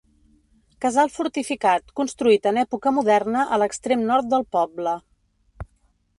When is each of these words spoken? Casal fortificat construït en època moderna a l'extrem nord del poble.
Casal 0.85 1.11
fortificat 1.17 1.93
construït 1.99 2.49
en 2.53 2.59
època 2.63 2.95
moderna 2.97 3.45
a 3.55 3.61
l'extrem 3.65 4.05
nord 4.13 4.33
del 4.35 4.49
poble. 4.59 4.97